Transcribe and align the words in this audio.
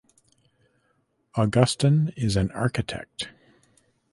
Augustin 1.35 2.11
is 2.17 2.35
an 2.35 2.49
architect. 2.53 3.29